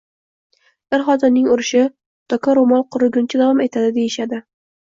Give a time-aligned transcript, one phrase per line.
[0.97, 1.83] Er-xotinning urishi
[2.35, 4.43] doka-ro`mol quriguncha davom etadi, deyishadi